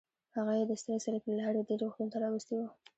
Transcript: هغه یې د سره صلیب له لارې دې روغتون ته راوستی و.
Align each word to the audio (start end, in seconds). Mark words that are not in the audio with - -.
هغه 0.35 0.53
یې 0.59 0.63
د 0.67 0.71
سره 0.81 1.01
صلیب 1.05 1.23
له 1.27 1.35
لارې 1.41 1.61
دې 1.67 1.75
روغتون 1.81 2.07
ته 2.11 2.17
راوستی 2.23 2.55
و. 2.57 2.63